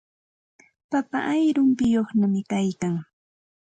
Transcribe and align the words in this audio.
Papa 0.91 1.19
ayrumpiyuqñami 1.33 2.41
kaykan. 2.51 2.95